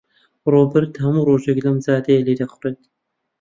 [0.51, 2.79] ڕۆبەرت هەموو ڕۆژێک لەم جادەیە لێدەخوڕێت.